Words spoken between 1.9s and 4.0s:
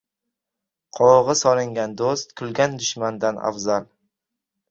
do‘st kulgan dushmandan afzal.